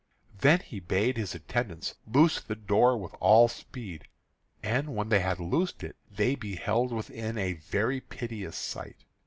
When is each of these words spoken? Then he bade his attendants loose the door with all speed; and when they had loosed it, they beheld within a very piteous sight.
Then 0.39 0.61
he 0.61 0.79
bade 0.79 1.15
his 1.15 1.35
attendants 1.35 1.93
loose 2.11 2.41
the 2.41 2.55
door 2.55 2.97
with 2.97 3.13
all 3.19 3.47
speed; 3.47 4.07
and 4.63 4.95
when 4.95 5.09
they 5.09 5.19
had 5.19 5.39
loosed 5.39 5.83
it, 5.83 5.95
they 6.09 6.33
beheld 6.33 6.91
within 6.91 7.37
a 7.37 7.53
very 7.53 7.99
piteous 8.01 8.55
sight. 8.57 9.05